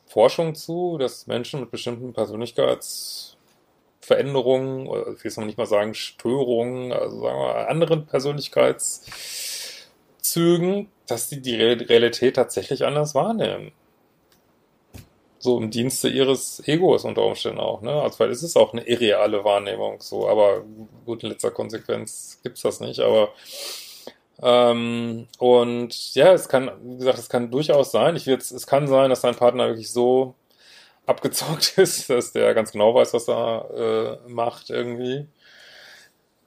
Forschung 0.08 0.56
zu, 0.56 0.98
dass 0.98 1.28
Menschen 1.28 1.60
mit 1.60 1.72
bestimmten 1.72 2.14
Persönlichkeitsveränderungen, 2.14 4.88
oder 4.88 5.14
ich 5.14 5.24
will 5.24 5.30
es 5.30 5.38
noch 5.38 5.46
nicht 5.46 5.58
mal 5.58 5.68
sagen 5.68 5.94
Störungen, 5.94 6.92
also 6.92 7.22
sagen 7.22 7.40
wir 7.40 7.70
anderen 7.70 8.06
Persönlichkeitszügen, 8.08 10.90
dass 11.08 11.30
die 11.30 11.42
die 11.42 11.56
Realität 11.56 12.36
tatsächlich 12.36 12.86
anders 12.86 13.16
wahrnehmen. 13.16 13.72
So 15.40 15.58
im 15.60 15.70
Dienste 15.70 16.10
ihres 16.10 16.62
Egos 16.68 17.06
unter 17.06 17.24
Umständen 17.24 17.60
auch, 17.60 17.82
ne? 17.82 18.02
Also 18.02 18.20
weil 18.20 18.32
es 18.32 18.44
ist 18.44 18.58
auch 18.58 18.74
eine 18.74 18.88
irreale 18.88 19.44
Wahrnehmung, 19.44 20.02
so, 20.02 20.28
aber 20.28 20.64
gut, 21.06 21.24
in 21.24 21.30
letzter 21.30 21.52
Konsequenz 21.52 22.40
gibt's 22.44 22.62
das 22.64 22.80
nicht, 22.80 23.00
aber 23.00 23.30
ähm, 24.42 25.28
und 25.40 26.14
ja, 26.16 26.34
es 26.34 26.48
kann, 26.50 26.72
wie 26.84 26.98
gesagt, 26.98 27.18
es 27.20 27.30
kann 27.30 27.52
durchaus 27.52 27.92
sein. 27.92 28.16
Ich 28.16 28.28
will 28.28 28.38
es 28.38 28.68
kann 28.68 28.88
sein, 28.88 29.10
dass 29.10 29.22
dein 29.22 29.36
Partner 29.36 29.68
wirklich 29.68 29.92
so 29.92 30.36
abgezockt 31.06 31.78
ist, 31.78 32.10
dass 32.10 32.34
der 32.34 32.54
ganz 32.54 32.72
genau 32.72 32.94
weiß, 32.94 33.14
was 33.14 33.28
er 33.30 34.20
äh, 34.26 34.30
macht 34.30 34.70
irgendwie. 34.70 35.28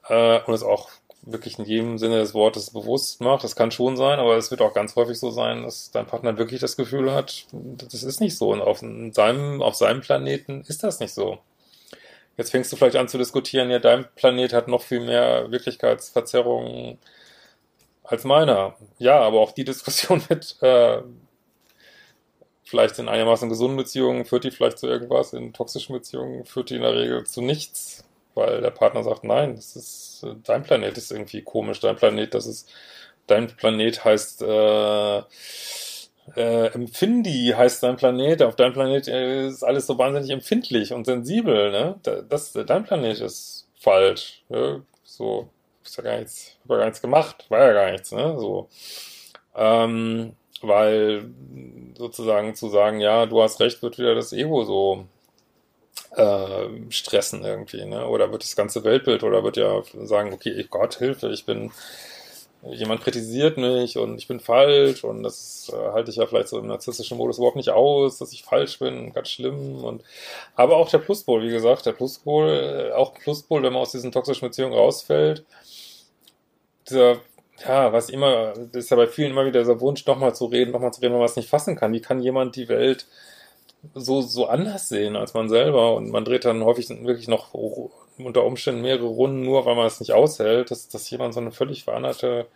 Äh, 0.07 0.41
und 0.43 0.53
es 0.53 0.63
auch 0.63 0.89
wirklich 1.23 1.59
in 1.59 1.65
jedem 1.65 1.97
Sinne 1.97 2.19
des 2.19 2.33
Wortes 2.33 2.71
bewusst 2.71 3.21
macht. 3.21 3.43
Das 3.43 3.55
kann 3.55 3.71
schon 3.71 3.97
sein, 3.97 4.19
aber 4.19 4.37
es 4.37 4.51
wird 4.51 4.61
auch 4.61 4.73
ganz 4.73 4.95
häufig 4.95 5.19
so 5.19 5.29
sein, 5.31 5.63
dass 5.63 5.91
dein 5.91 6.07
Partner 6.07 6.37
wirklich 6.37 6.59
das 6.59 6.77
Gefühl 6.77 7.13
hat, 7.13 7.45
das 7.51 8.03
ist 8.03 8.21
nicht 8.21 8.37
so. 8.37 8.51
Und 8.51 8.61
auf 8.61 8.79
seinem, 8.79 9.61
auf 9.61 9.75
seinem 9.75 10.01
Planeten 10.01 10.63
ist 10.67 10.83
das 10.83 10.99
nicht 10.99 11.13
so. 11.13 11.39
Jetzt 12.37 12.51
fängst 12.51 12.71
du 12.71 12.75
vielleicht 12.75 12.95
an 12.95 13.07
zu 13.07 13.17
diskutieren, 13.17 13.69
ja, 13.69 13.79
dein 13.79 14.07
Planet 14.15 14.53
hat 14.53 14.67
noch 14.67 14.81
viel 14.81 15.01
mehr 15.01 15.51
Wirklichkeitsverzerrungen 15.51 16.97
als 18.03 18.23
meiner. 18.23 18.75
Ja, 18.97 19.19
aber 19.19 19.41
auch 19.41 19.51
die 19.51 19.65
Diskussion 19.65 20.23
mit 20.29 20.57
äh, 20.61 21.01
vielleicht 22.63 22.97
in 22.99 23.09
einigermaßen 23.09 23.49
gesunden 23.49 23.77
Beziehungen 23.77 24.25
führt 24.25 24.45
die 24.45 24.51
vielleicht 24.51 24.79
zu 24.79 24.87
irgendwas, 24.87 25.33
in 25.33 25.53
toxischen 25.53 25.93
Beziehungen 25.93 26.45
führt 26.45 26.69
die 26.69 26.75
in 26.75 26.81
der 26.81 26.95
Regel 26.95 27.25
zu 27.25 27.41
nichts, 27.41 28.05
weil 28.41 28.61
der 28.61 28.71
Partner 28.71 29.03
sagt, 29.03 29.23
nein, 29.23 29.55
das 29.55 29.75
ist 29.75 30.23
äh, 30.23 30.35
dein 30.43 30.63
Planet 30.63 30.97
ist 30.97 31.11
irgendwie 31.11 31.41
komisch, 31.41 31.79
dein 31.79 31.95
Planet, 31.95 32.33
das 32.33 32.45
ist 32.47 32.69
dein 33.27 33.47
Planet 33.47 34.03
heißt 34.03 34.41
äh, 34.41 35.21
äh, 36.35 36.67
Empfindi 36.73 37.53
heißt 37.55 37.83
dein 37.83 37.95
Planet, 37.97 38.41
auf 38.43 38.55
deinem 38.55 38.73
Planet 38.73 39.07
ist 39.07 39.63
alles 39.63 39.87
so 39.87 39.97
wahnsinnig 39.97 40.29
empfindlich 40.29 40.93
und 40.93 41.05
sensibel, 41.05 41.71
ne? 41.71 41.99
Das, 42.29 42.53
dein 42.53 42.83
Planet 42.83 43.19
ist 43.19 43.67
falsch. 43.79 44.43
Ne? 44.49 44.83
So, 45.03 45.49
ist 45.83 45.97
ja 45.97 46.03
gar 46.03 46.17
nichts, 46.17 46.57
hab 46.63 46.71
ja 46.71 46.77
gar 46.77 46.85
nichts 46.85 47.01
gemacht, 47.01 47.45
war 47.49 47.59
ja 47.59 47.73
gar 47.73 47.91
nichts, 47.91 48.11
ne? 48.11 48.35
So. 48.39 48.69
Ähm, 49.55 50.33
weil 50.61 51.25
sozusagen 51.97 52.53
zu 52.55 52.69
sagen, 52.69 52.99
ja, 52.99 53.25
du 53.25 53.41
hast 53.41 53.59
recht, 53.59 53.81
wird 53.81 53.97
wieder 53.97 54.15
das 54.15 54.31
Ego 54.31 54.63
so 54.63 55.05
äh, 56.15 56.67
stressen 56.89 57.43
irgendwie, 57.43 57.85
ne? 57.85 58.07
Oder 58.07 58.31
wird 58.31 58.43
das 58.43 58.55
ganze 58.55 58.83
Weltbild 58.83 59.23
oder 59.23 59.43
wird 59.43 59.57
ja 59.57 59.81
sagen, 60.03 60.33
okay, 60.33 60.65
Gott, 60.69 60.95
Hilfe, 60.95 61.29
ich 61.29 61.45
bin 61.45 61.71
jemand 62.63 63.01
kritisiert 63.01 63.57
mich 63.57 63.97
und 63.97 64.17
ich 64.17 64.27
bin 64.27 64.39
falsch 64.39 65.03
und 65.03 65.23
das 65.23 65.71
äh, 65.73 65.91
halte 65.93 66.11
ich 66.11 66.17
ja 66.17 66.27
vielleicht 66.27 66.49
so 66.49 66.59
im 66.59 66.67
narzisstischen 66.67 67.17
Modus 67.17 67.37
überhaupt 67.37 67.55
nicht 67.55 67.71
aus, 67.71 68.19
dass 68.19 68.33
ich 68.33 68.43
falsch 68.43 68.77
bin, 68.79 69.13
ganz 69.13 69.29
schlimm 69.29 69.83
und 69.83 70.03
aber 70.55 70.77
auch 70.77 70.89
der 70.89 70.99
Pluspol, 70.99 71.41
wie 71.41 71.49
gesagt, 71.49 71.85
der 71.87 71.93
Pluspol, 71.93 72.91
äh, 72.91 72.93
auch 72.93 73.13
Pluspol, 73.15 73.63
wenn 73.63 73.73
man 73.73 73.81
aus 73.81 73.91
diesen 73.91 74.11
toxischen 74.11 74.47
Beziehungen 74.47 74.75
rausfällt, 74.75 75.43
dieser, 76.89 77.17
ja, 77.65 77.93
was 77.93 78.09
immer, 78.09 78.53
das 78.53 78.85
ist 78.85 78.89
ja 78.91 78.97
bei 78.97 79.07
vielen 79.07 79.31
immer 79.31 79.45
wieder 79.45 79.59
dieser 79.59 79.79
Wunsch, 79.81 80.05
nochmal 80.05 80.35
zu 80.35 80.45
reden, 80.45 80.71
nochmal 80.71 80.93
zu 80.93 81.01
reden, 81.01 81.13
wenn 81.13 81.19
man 81.19 81.29
es 81.29 81.35
nicht 81.35 81.49
fassen 81.49 81.75
kann. 81.75 81.93
Wie 81.93 82.01
kann 82.01 82.21
jemand 82.21 82.55
die 82.55 82.69
Welt 82.69 83.07
so, 83.93 84.21
so 84.21 84.47
anders 84.47 84.89
sehen 84.89 85.15
als 85.15 85.33
man 85.33 85.49
selber? 85.49 85.95
Und 85.95 86.09
man 86.09 86.25
dreht 86.25 86.45
dann 86.45 86.63
häufig 86.63 86.89
wirklich 86.89 87.27
noch 87.27 87.53
unter 87.53 88.43
Umständen 88.43 88.81
mehrere 88.81 89.07
Runden, 89.07 89.43
nur 89.43 89.65
weil 89.65 89.75
man 89.75 89.87
es 89.87 89.99
nicht 89.99 90.13
aushält, 90.13 90.71
dass, 90.71 90.87
dass 90.89 91.09
jemand 91.09 91.33
so 91.33 91.39
eine 91.39 91.51
völlig 91.51 91.83
veränderte 91.83 92.47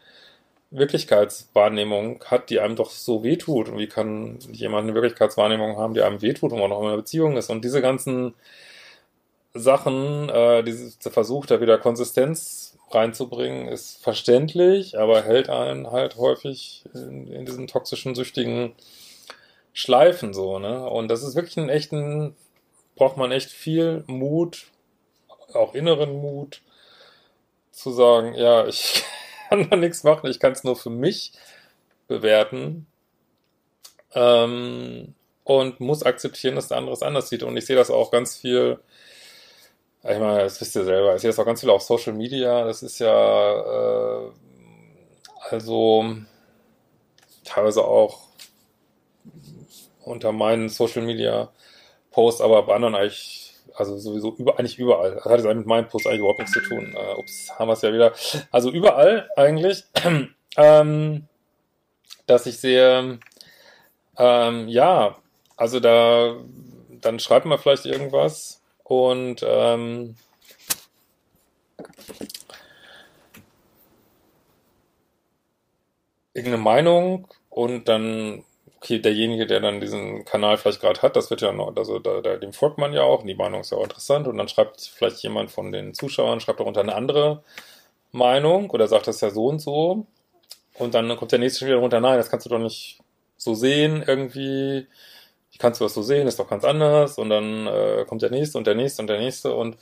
Wirklichkeitswahrnehmung 0.71 2.23
hat, 2.25 2.49
die 2.49 2.59
einem 2.59 2.75
doch 2.75 2.89
so 2.89 3.23
wehtut. 3.23 3.69
Und 3.69 3.77
wie 3.77 3.87
kann 3.87 4.39
jemand 4.51 4.83
eine 4.83 4.93
Wirklichkeitswahrnehmung 4.93 5.77
haben, 5.77 5.93
die 5.93 6.01
einem 6.01 6.21
wehtut, 6.21 6.51
wenn 6.51 6.59
man 6.59 6.69
noch 6.69 6.81
in 6.81 6.87
einer 6.87 6.97
Beziehung 6.97 7.37
ist? 7.37 7.49
Und 7.49 7.63
diese 7.63 7.81
ganzen 7.81 8.33
Sachen, 9.53 10.29
äh, 10.29 10.63
dieses, 10.63 10.99
der 10.99 11.11
Versuch, 11.11 11.45
da 11.45 11.61
wieder 11.61 11.77
Konsistenz 11.77 12.77
reinzubringen, 12.91 13.67
ist 13.67 14.03
verständlich, 14.03 14.99
aber 14.99 15.23
hält 15.23 15.49
einen 15.49 15.91
halt 15.91 16.17
häufig 16.17 16.83
in, 16.93 17.31
in 17.31 17.45
diesen 17.45 17.67
toxischen, 17.67 18.15
süchtigen 18.15 18.73
Schleifen 19.75 20.33
so, 20.33 20.57
ne? 20.57 20.89
Und 20.89 21.09
das 21.09 21.21
ist 21.21 21.35
wirklich 21.35 21.57
ein 21.57 21.67
echten, 21.67 22.33
braucht 22.95 23.17
man 23.17 23.33
echt 23.33 23.51
viel 23.51 24.05
Mut, 24.07 24.67
auch 25.53 25.75
inneren 25.75 26.13
Mut, 26.13 26.61
zu 27.71 27.91
sagen, 27.91 28.33
ja, 28.35 28.65
ich 28.65 29.03
kann 29.49 29.69
da 29.69 29.75
nichts 29.75 30.05
machen, 30.05 30.29
ich 30.31 30.39
kann 30.39 30.53
es 30.53 30.63
nur 30.63 30.77
für 30.77 30.89
mich 30.89 31.33
bewerten 32.07 32.87
ähm, 34.13 35.13
und 35.43 35.81
muss 35.81 36.03
akzeptieren, 36.03 36.55
dass 36.55 36.69
der 36.69 36.77
andere 36.77 36.93
es 36.93 37.03
anders 37.03 37.27
sieht. 37.27 37.43
Und 37.43 37.57
ich 37.57 37.65
sehe 37.65 37.75
das 37.75 37.91
auch 37.91 38.11
ganz 38.11 38.37
viel, 38.37 38.79
ich 40.03 40.19
meine, 40.19 40.39
das 40.39 40.61
wisst 40.61 40.77
ihr 40.77 40.85
selber, 40.85 41.15
ich 41.15 41.21
sehe 41.21 41.29
das 41.29 41.39
auch 41.39 41.45
ganz 41.45 41.59
viel 41.59 41.69
auf 41.69 41.81
Social 41.81 42.13
Media, 42.13 42.63
das 42.63 42.81
ist 42.81 42.99
ja 42.99 44.29
äh, 44.29 44.31
also 45.49 46.15
teilweise 47.43 47.83
auch 47.83 48.25
unter 50.05 50.31
meinen 50.31 50.69
Social 50.69 51.03
Media 51.03 51.49
Posts, 52.11 52.41
aber 52.41 52.63
bei 52.63 52.75
anderen 52.75 52.95
eigentlich 52.95 53.45
also 53.75 53.97
sowieso 53.97 54.33
über, 54.35 54.57
eigentlich 54.57 54.79
überall. 54.79 55.15
Das 55.15 55.25
hat 55.25 55.39
jetzt 55.39 55.55
mit 55.55 55.65
meinem 55.65 55.87
Post 55.87 56.07
eigentlich 56.07 56.19
überhaupt 56.19 56.39
nichts 56.39 56.53
zu 56.53 56.61
tun. 56.61 56.95
Äh, 56.95 57.15
ups, 57.15 57.51
haben 57.57 57.67
wir 57.67 57.73
es 57.73 57.81
ja 57.81 57.93
wieder. 57.93 58.13
Also 58.51 58.71
überall 58.71 59.29
eigentlich, 59.35 59.83
ähm, 60.57 61.27
dass 62.25 62.45
ich 62.45 62.59
sehe, 62.59 63.19
ähm, 64.17 64.67
ja, 64.67 65.17
also 65.57 65.79
da, 65.79 66.35
dann 67.01 67.19
schreibt 67.19 67.45
man 67.45 67.59
vielleicht 67.59 67.85
irgendwas 67.85 68.61
und 68.83 69.43
ähm, 69.45 70.15
irgendeine 76.33 76.63
Meinung 76.63 77.27
und 77.49 77.87
dann 77.87 78.43
okay, 78.85 78.99
derjenige, 78.99 79.47
der 79.47 79.59
dann 79.61 79.81
diesen 79.81 80.25
Kanal 80.25 80.57
vielleicht 80.57 80.79
gerade 80.79 81.01
hat, 81.01 81.15
das 81.15 81.31
wird 81.31 81.41
ja 81.41 81.51
noch, 81.51 81.75
also 81.75 81.97
da, 81.97 82.21
da, 82.21 82.37
dem 82.37 82.53
folgt 82.53 82.77
man 82.77 82.93
ja 82.93 83.01
auch, 83.01 83.23
die 83.23 83.33
Meinung 83.33 83.61
ist 83.61 83.71
ja 83.71 83.79
auch 83.79 83.83
interessant 83.83 84.27
und 84.27 84.37
dann 84.37 84.47
schreibt 84.47 84.79
vielleicht 84.81 85.17
jemand 85.23 85.49
von 85.49 85.71
den 85.71 85.95
Zuschauern, 85.95 86.39
schreibt 86.39 86.59
darunter 86.59 86.81
eine 86.81 86.93
andere 86.93 87.43
Meinung 88.11 88.69
oder 88.69 88.87
sagt 88.87 89.07
das 89.07 89.21
ja 89.21 89.31
so 89.31 89.47
und 89.47 89.59
so 89.59 90.05
und 90.75 90.93
dann 90.93 91.15
kommt 91.17 91.31
der 91.31 91.39
nächste 91.39 91.59
schon 91.59 91.69
wieder 91.69 91.79
runter, 91.79 91.99
nein, 91.99 92.17
das 92.17 92.29
kannst 92.29 92.45
du 92.45 92.49
doch 92.51 92.59
nicht 92.59 92.99
so 93.37 93.55
sehen 93.55 94.03
irgendwie, 94.05 94.85
wie 95.51 95.57
kannst 95.57 95.81
du 95.81 95.85
das 95.85 95.95
so 95.95 96.03
sehen, 96.03 96.27
ist 96.27 96.39
doch 96.39 96.47
ganz 96.49 96.63
anders 96.63 97.17
und 97.17 97.29
dann 97.29 97.65
äh, 97.65 98.05
kommt 98.07 98.21
der 98.21 98.29
nächste 98.29 98.59
und 98.59 98.67
der 98.67 98.75
nächste 98.75 99.01
und 99.01 99.07
der 99.07 99.19
nächste 99.19 99.55
und 99.55 99.77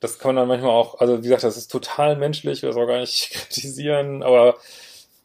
das 0.00 0.18
kann 0.18 0.30
man 0.30 0.36
dann 0.36 0.48
manchmal 0.48 0.72
auch, 0.72 1.00
also 1.00 1.18
wie 1.18 1.24
gesagt, 1.24 1.44
das 1.44 1.58
ist 1.58 1.70
total 1.70 2.16
menschlich, 2.16 2.62
wir 2.62 2.70
auch 2.70 2.86
gar 2.86 3.00
nicht 3.00 3.30
kritisieren, 3.32 4.22
aber 4.22 4.56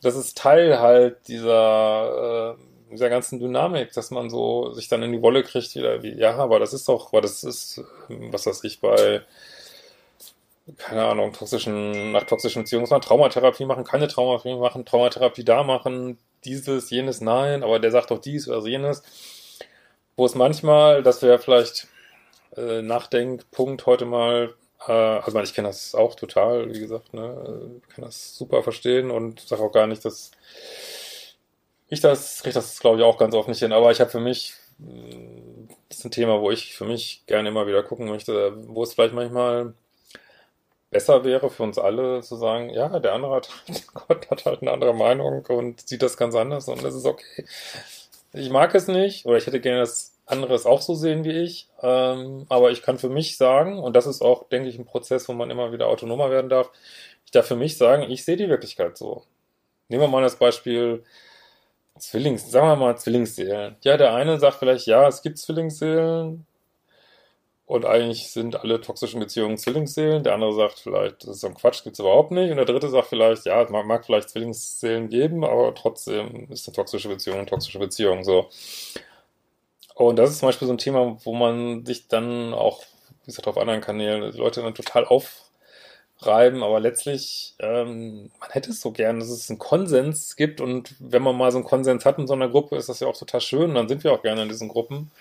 das 0.01 0.15
ist 0.15 0.37
Teil 0.37 0.79
halt 0.79 1.27
dieser 1.27 2.57
äh, 2.57 2.70
dieser 2.91 3.09
ganzen 3.09 3.39
Dynamik, 3.39 3.93
dass 3.93 4.11
man 4.11 4.29
so 4.29 4.73
sich 4.73 4.87
dann 4.87 5.03
in 5.03 5.11
die 5.11 5.21
Wolle 5.21 5.43
kriegt, 5.43 5.75
wieder 5.75 6.03
wie, 6.03 6.13
ja, 6.13 6.35
aber 6.35 6.59
das 6.59 6.73
ist 6.73 6.87
doch, 6.87 7.07
aber 7.07 7.21
das 7.21 7.43
ist, 7.43 7.83
was 8.07 8.45
weiß 8.45 8.63
ich, 8.63 8.79
bei, 8.79 9.21
keine 10.77 11.05
Ahnung, 11.05 11.33
toxischen, 11.33 12.11
nach 12.11 12.23
toxischen 12.23 12.63
Beziehungen 12.63 12.83
muss 12.83 12.91
man 12.91 13.01
Traumatherapie 13.01 13.65
machen, 13.65 13.83
keine 13.83 14.07
Traumatherapie 14.07 14.59
machen, 14.59 14.85
Traumatherapie 14.85 15.43
da 15.43 15.63
machen, 15.63 16.17
dieses, 16.43 16.89
jenes, 16.89 17.21
nein, 17.21 17.63
aber 17.63 17.79
der 17.79 17.91
sagt 17.91 18.11
doch 18.11 18.19
dies 18.19 18.47
oder 18.47 18.67
jenes. 18.67 19.03
Wo 20.15 20.25
es 20.25 20.35
manchmal, 20.35 21.03
das 21.03 21.21
wäre 21.21 21.39
vielleicht 21.39 21.87
äh, 22.57 22.81
Nachdenkpunkt 22.81 23.85
heute 23.85 24.05
mal, 24.05 24.53
äh, 24.87 24.91
also 24.91 25.39
ich 25.39 25.53
kenne 25.53 25.69
das 25.69 25.95
auch 25.95 26.15
total, 26.15 26.73
wie 26.73 26.79
gesagt, 26.79 27.13
ne, 27.13 27.81
kann 27.93 28.05
das 28.05 28.35
super 28.35 28.63
verstehen 28.63 29.11
und 29.11 29.39
sage 29.41 29.61
auch 29.61 29.71
gar 29.71 29.87
nicht, 29.87 30.03
dass 30.05 30.31
ich 31.91 31.99
das, 31.99 32.41
kriege 32.41 32.53
das, 32.53 32.79
glaube 32.79 32.97
ich, 32.97 33.03
auch 33.03 33.17
ganz 33.17 33.35
oft 33.35 33.49
nicht 33.49 33.59
hin. 33.59 33.73
Aber 33.73 33.91
ich 33.91 33.99
habe 33.99 34.09
für 34.09 34.21
mich, 34.21 34.53
mm, 34.79 35.67
das 35.89 35.99
ist 35.99 36.05
ein 36.05 36.11
Thema, 36.11 36.39
wo 36.41 36.49
ich 36.49 36.73
für 36.73 36.85
mich 36.85 37.23
gerne 37.27 37.49
immer 37.49 37.67
wieder 37.67 37.83
gucken 37.83 38.07
möchte, 38.07 38.53
wo 38.69 38.81
es 38.81 38.93
vielleicht 38.93 39.13
manchmal 39.13 39.73
besser 40.89 41.25
wäre 41.25 41.49
für 41.49 41.63
uns 41.63 41.77
alle 41.77 42.21
zu 42.21 42.37
sagen, 42.37 42.69
ja, 42.69 42.99
der 42.99 43.13
andere 43.13 43.35
hat, 43.35 43.49
Gott 43.93 44.31
hat 44.31 44.45
halt 44.45 44.61
eine 44.61 44.71
andere 44.71 44.93
Meinung 44.93 45.45
und 45.47 45.85
sieht 45.87 46.01
das 46.01 46.15
ganz 46.15 46.33
anders 46.33 46.69
und 46.69 46.81
das 46.83 46.95
ist 46.95 47.05
okay. 47.05 47.45
Ich 48.33 48.49
mag 48.49 48.73
es 48.73 48.87
nicht 48.87 49.25
oder 49.25 49.37
ich 49.37 49.45
hätte 49.45 49.59
gerne 49.59 49.81
das 49.81 50.13
anderes 50.25 50.65
auch 50.65 50.81
so 50.81 50.95
sehen 50.95 51.25
wie 51.25 51.31
ich, 51.31 51.67
ähm, 51.81 52.45
aber 52.47 52.71
ich 52.71 52.81
kann 52.81 52.99
für 52.99 53.09
mich 53.09 53.35
sagen, 53.35 53.79
und 53.79 53.97
das 53.97 54.07
ist 54.07 54.21
auch, 54.21 54.47
denke 54.47 54.69
ich, 54.69 54.79
ein 54.79 54.85
Prozess, 54.85 55.27
wo 55.27 55.33
man 55.33 55.51
immer 55.51 55.73
wieder 55.73 55.87
autonomer 55.87 56.29
werden 56.31 56.49
darf, 56.49 56.69
ich 57.25 57.31
darf 57.31 57.47
für 57.47 57.57
mich 57.57 57.77
sagen, 57.77 58.09
ich 58.09 58.23
sehe 58.23 58.37
die 58.37 58.49
Wirklichkeit 58.49 58.97
so. 58.97 59.23
Nehmen 59.89 60.03
wir 60.03 60.07
mal 60.07 60.21
das 60.21 60.37
Beispiel, 60.37 61.03
Zwillings, 61.99 62.49
sagen 62.49 62.67
wir 62.67 62.75
mal 62.75 62.97
Zwillingsseelen. 62.97 63.75
Ja, 63.83 63.97
der 63.97 64.13
eine 64.13 64.39
sagt 64.39 64.57
vielleicht, 64.57 64.87
ja, 64.87 65.07
es 65.07 65.21
gibt 65.21 65.37
Zwillingsseelen 65.37 66.45
und 67.71 67.85
eigentlich 67.85 68.29
sind 68.31 68.59
alle 68.59 68.81
toxischen 68.81 69.21
Beziehungen 69.21 69.57
Zwillingsseelen. 69.57 70.23
Der 70.23 70.33
andere 70.33 70.53
sagt 70.53 70.79
vielleicht, 70.79 71.23
das 71.23 71.35
ist 71.37 71.39
so 71.41 71.47
ein 71.47 71.53
Quatsch, 71.53 71.83
gibt's 71.83 71.99
überhaupt 71.99 72.31
nicht. 72.31 72.51
Und 72.51 72.57
der 72.57 72.65
dritte 72.65 72.89
sagt 72.89 73.07
vielleicht, 73.07 73.45
ja, 73.45 73.61
es 73.61 73.69
mag, 73.69 73.85
mag 73.85 74.05
vielleicht 74.05 74.29
Zwillingsseelen 74.29 75.07
geben, 75.07 75.45
aber 75.45 75.73
trotzdem 75.73 76.47
ist 76.51 76.67
eine 76.67 76.75
toxische 76.75 77.07
Beziehung 77.07 77.37
eine 77.37 77.45
toxische 77.45 77.79
Beziehung 77.79 78.25
so. 78.25 78.49
Und 79.95 80.17
das 80.17 80.31
ist 80.31 80.39
zum 80.39 80.49
Beispiel 80.49 80.67
so 80.67 80.73
ein 80.73 80.79
Thema, 80.79 81.17
wo 81.23 81.33
man 81.33 81.85
sich 81.85 82.07
dann 82.09 82.53
auch, 82.53 82.83
wie 83.23 83.27
gesagt, 83.27 83.47
auf 83.47 83.57
anderen 83.57 83.81
Kanälen, 83.81 84.31
die 84.31 84.37
Leute 84.37 84.61
dann 84.61 84.73
total 84.75 85.05
auf 85.05 85.50
reiben, 86.25 86.63
aber 86.63 86.79
letztlich, 86.79 87.55
ähm, 87.59 88.31
man 88.39 88.49
hätte 88.51 88.71
es 88.71 88.81
so 88.81 88.91
gern, 88.91 89.19
dass 89.19 89.29
es 89.29 89.49
einen 89.49 89.59
Konsens 89.59 90.35
gibt 90.35 90.61
und 90.61 90.95
wenn 90.99 91.21
man 91.23 91.35
mal 91.35 91.51
so 91.51 91.57
einen 91.57 91.65
Konsens 91.67 92.05
hat 92.05 92.17
in 92.19 92.27
so 92.27 92.33
einer 92.33 92.49
Gruppe, 92.49 92.75
ist 92.77 92.89
das 92.89 92.99
ja 92.99 93.07
auch 93.07 93.17
total 93.17 93.41
schön 93.41 93.69
und 93.69 93.75
dann 93.75 93.87
sind 93.87 94.03
wir 94.03 94.13
auch 94.13 94.21
gerne 94.21 94.43
in 94.43 94.49
diesen 94.49 94.69
Gruppen. 94.69 95.11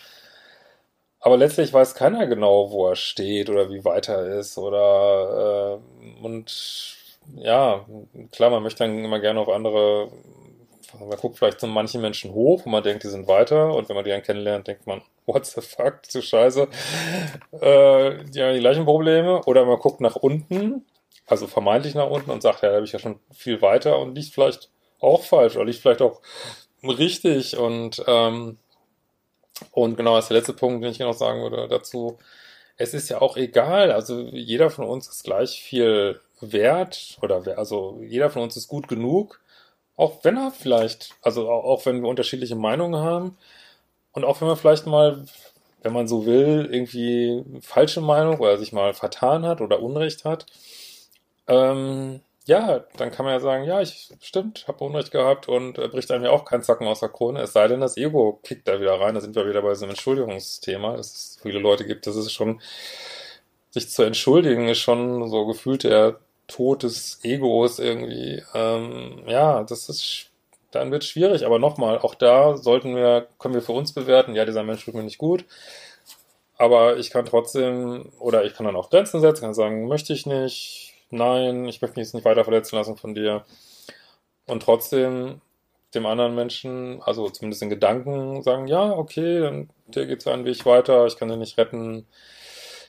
Aber 1.20 1.36
letztlich 1.36 1.72
weiß 1.72 1.94
keiner 1.94 2.26
genau, 2.26 2.70
wo 2.70 2.88
er 2.88 2.96
steht 2.96 3.50
oder 3.50 3.70
wie 3.70 3.84
weit 3.84 4.08
er 4.08 4.38
ist 4.38 4.56
oder 4.58 5.80
äh, 5.80 6.24
und 6.24 6.96
ja, 7.36 7.84
klar, 8.32 8.50
man 8.50 8.62
möchte 8.62 8.84
dann 8.84 9.04
immer 9.04 9.20
gerne 9.20 9.40
auf 9.40 9.48
andere, 9.48 10.10
man 10.98 11.18
guckt 11.18 11.38
vielleicht 11.38 11.60
zu 11.60 11.66
manchen 11.66 12.00
Menschen 12.00 12.32
hoch, 12.32 12.64
wo 12.64 12.70
man 12.70 12.82
denkt, 12.82 13.04
die 13.04 13.08
sind 13.08 13.28
weiter 13.28 13.74
und 13.74 13.88
wenn 13.88 13.96
man 13.96 14.04
die 14.04 14.10
dann 14.10 14.22
kennenlernt, 14.22 14.66
denkt 14.66 14.86
man, 14.86 15.02
what 15.34 15.46
the 15.46 15.60
fuck, 15.60 16.06
zu 16.06 16.22
scheiße, 16.22 16.62
äh, 17.52 18.24
die 18.24 18.42
haben 18.42 18.54
die 18.54 18.60
gleichen 18.60 18.84
Probleme. 18.84 19.42
Oder 19.44 19.64
man 19.64 19.78
guckt 19.78 20.00
nach 20.00 20.16
unten 20.16 20.84
also 21.30 21.46
vermeintlich 21.46 21.94
nach 21.94 22.10
unten 22.10 22.30
und 22.30 22.42
sagt, 22.42 22.62
ja, 22.62 22.70
da 22.70 22.74
habe 22.74 22.84
ich 22.84 22.92
ja 22.92 22.98
schon 22.98 23.20
viel 23.32 23.62
weiter 23.62 23.98
und 24.00 24.16
liegt 24.16 24.34
vielleicht 24.34 24.68
auch 24.98 25.22
falsch 25.22 25.54
oder 25.54 25.64
liegt 25.64 25.78
vielleicht 25.78 26.02
auch 26.02 26.20
richtig. 26.82 27.56
Und 27.56 28.02
ähm, 28.06 28.58
und 29.70 29.96
genau, 29.96 30.16
das 30.16 30.24
ist 30.24 30.30
der 30.30 30.38
letzte 30.38 30.54
Punkt, 30.54 30.82
den 30.82 30.90
ich 30.90 30.98
noch 30.98 31.12
sagen 31.12 31.42
würde 31.42 31.68
dazu. 31.68 32.18
Es 32.76 32.94
ist 32.94 33.10
ja 33.10 33.20
auch 33.20 33.36
egal, 33.36 33.92
also 33.92 34.20
jeder 34.32 34.70
von 34.70 34.86
uns 34.86 35.06
ist 35.06 35.22
gleich 35.22 35.62
viel 35.62 36.20
wert 36.40 37.18
oder 37.22 37.58
also 37.58 38.00
jeder 38.02 38.30
von 38.30 38.42
uns 38.42 38.56
ist 38.56 38.68
gut 38.68 38.88
genug, 38.88 39.40
auch 39.96 40.24
wenn 40.24 40.38
er 40.38 40.50
vielleicht, 40.50 41.14
also 41.22 41.50
auch 41.50 41.84
wenn 41.86 42.02
wir 42.02 42.08
unterschiedliche 42.08 42.56
Meinungen 42.56 43.00
haben 43.02 43.36
und 44.12 44.24
auch 44.24 44.40
wenn 44.40 44.48
wir 44.48 44.56
vielleicht 44.56 44.86
mal, 44.86 45.24
wenn 45.82 45.92
man 45.92 46.08
so 46.08 46.26
will, 46.26 46.68
irgendwie 46.70 47.44
falsche 47.62 48.00
Meinung 48.00 48.38
oder 48.40 48.58
sich 48.58 48.72
mal 48.72 48.94
vertan 48.94 49.46
hat 49.46 49.60
oder 49.60 49.80
Unrecht 49.82 50.24
hat, 50.24 50.46
ähm, 51.46 52.20
ja, 52.46 52.80
dann 52.96 53.10
kann 53.10 53.24
man 53.24 53.34
ja 53.34 53.40
sagen, 53.40 53.64
ja, 53.64 53.80
ich 53.80 54.10
stimmt, 54.20 54.66
habe 54.66 54.84
Unrecht 54.84 55.10
gehabt 55.12 55.48
und 55.48 55.78
äh, 55.78 55.88
bricht 55.88 56.10
einem 56.10 56.24
ja 56.24 56.30
auch 56.30 56.44
kein 56.44 56.62
Zacken 56.62 56.86
aus 56.86 57.00
der 57.00 57.08
Krone, 57.10 57.42
es 57.42 57.52
sei 57.52 57.68
denn, 57.68 57.80
das 57.80 57.96
Ego 57.96 58.40
kickt 58.42 58.66
da 58.68 58.80
wieder 58.80 59.00
rein, 59.00 59.14
da 59.14 59.20
sind 59.20 59.36
wir 59.36 59.46
wieder 59.48 59.62
bei 59.62 59.74
so 59.74 59.84
einem 59.84 59.90
Entschuldigungsthema, 59.90 60.96
dass 60.96 61.12
es 61.14 61.38
viele 61.42 61.58
Leute 61.60 61.86
gibt, 61.86 62.06
das 62.06 62.16
ist 62.16 62.32
schon, 62.32 62.60
sich 63.70 63.90
zu 63.90 64.02
entschuldigen, 64.02 64.68
ist 64.68 64.78
schon 64.78 65.28
so 65.28 65.46
gefühlt 65.46 65.84
der 65.84 66.20
Tod 66.48 66.82
des 66.82 67.20
Egos 67.22 67.78
irgendwie, 67.78 68.42
ähm, 68.54 69.22
ja, 69.26 69.62
das 69.64 69.88
ist, 69.88 70.29
dann 70.70 70.90
wird 70.90 71.04
schwierig, 71.04 71.46
aber 71.46 71.58
nochmal, 71.58 71.98
auch 71.98 72.14
da 72.14 72.56
sollten 72.56 72.94
wir, 72.96 73.26
können 73.38 73.54
wir 73.54 73.62
für 73.62 73.72
uns 73.72 73.92
bewerten, 73.92 74.34
ja, 74.34 74.44
dieser 74.44 74.62
Mensch 74.62 74.84
tut 74.84 74.94
mir 74.94 75.02
nicht 75.02 75.18
gut, 75.18 75.44
aber 76.58 76.98
ich 76.98 77.10
kann 77.10 77.24
trotzdem, 77.24 78.12
oder 78.18 78.44
ich 78.44 78.54
kann 78.54 78.66
dann 78.66 78.76
auch 78.76 78.90
Grenzen 78.90 79.20
setzen, 79.20 79.42
kann 79.42 79.54
sagen, 79.54 79.88
möchte 79.88 80.12
ich 80.12 80.26
nicht, 80.26 80.94
nein, 81.10 81.66
ich 81.66 81.80
möchte 81.80 81.98
mich 81.98 82.06
jetzt 82.06 82.14
nicht 82.14 82.24
weiter 82.24 82.44
verletzen 82.44 82.76
lassen 82.76 82.96
von 82.96 83.14
dir. 83.14 83.44
Und 84.46 84.62
trotzdem 84.62 85.40
dem 85.94 86.06
anderen 86.06 86.34
Menschen, 86.34 87.02
also 87.02 87.30
zumindest 87.30 87.62
in 87.62 87.70
Gedanken, 87.70 88.42
sagen, 88.42 88.66
ja, 88.68 88.92
okay, 88.92 89.40
dann 89.40 89.70
dir 89.86 90.06
geht's 90.06 90.26
einen 90.26 90.44
Weg 90.44 90.66
weiter, 90.66 91.06
ich 91.06 91.16
kann 91.16 91.28
den 91.28 91.40
nicht 91.40 91.58
retten. 91.58 92.06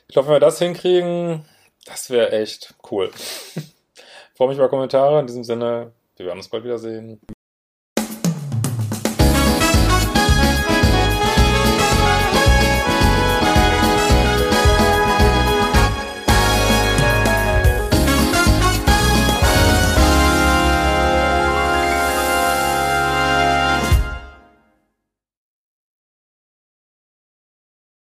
Ich 0.08 0.14
glaube, 0.14 0.28
wenn 0.28 0.36
wir 0.36 0.40
das 0.40 0.58
hinkriegen, 0.58 1.44
das 1.86 2.10
wäre 2.10 2.32
echt 2.32 2.74
cool. 2.90 3.10
Freue 4.36 4.48
mich 4.48 4.58
über 4.58 4.68
Kommentare. 4.68 5.20
In 5.20 5.26
diesem 5.26 5.44
Sinne, 5.44 5.92
wir 6.16 6.26
werden 6.26 6.38
uns 6.38 6.48
bald 6.48 6.64
wiedersehen. 6.64 7.20